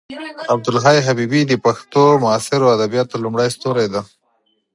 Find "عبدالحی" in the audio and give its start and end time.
0.53-0.99